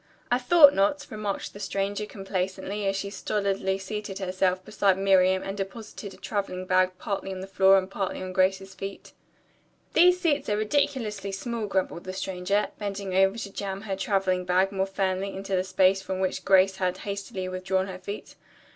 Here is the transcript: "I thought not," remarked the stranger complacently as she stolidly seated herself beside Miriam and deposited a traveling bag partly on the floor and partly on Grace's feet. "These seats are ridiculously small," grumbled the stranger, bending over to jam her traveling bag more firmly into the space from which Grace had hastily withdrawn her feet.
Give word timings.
"I 0.31 0.39
thought 0.39 0.73
not," 0.73 1.05
remarked 1.11 1.53
the 1.53 1.59
stranger 1.59 2.07
complacently 2.07 2.87
as 2.87 2.95
she 2.95 3.11
stolidly 3.11 3.77
seated 3.77 4.17
herself 4.17 4.65
beside 4.65 4.97
Miriam 4.97 5.43
and 5.43 5.55
deposited 5.55 6.15
a 6.15 6.17
traveling 6.17 6.65
bag 6.65 6.93
partly 6.97 7.31
on 7.31 7.41
the 7.41 7.45
floor 7.45 7.77
and 7.77 7.87
partly 7.87 8.19
on 8.23 8.33
Grace's 8.33 8.73
feet. 8.73 9.13
"These 9.93 10.19
seats 10.19 10.49
are 10.49 10.57
ridiculously 10.57 11.31
small," 11.31 11.67
grumbled 11.67 12.05
the 12.05 12.13
stranger, 12.13 12.69
bending 12.79 13.13
over 13.13 13.37
to 13.37 13.53
jam 13.53 13.81
her 13.81 13.95
traveling 13.95 14.43
bag 14.43 14.71
more 14.71 14.87
firmly 14.87 15.35
into 15.35 15.55
the 15.55 15.63
space 15.63 16.01
from 16.01 16.19
which 16.19 16.43
Grace 16.45 16.77
had 16.77 16.97
hastily 17.05 17.47
withdrawn 17.47 17.85
her 17.85 17.99
feet. 17.99 18.33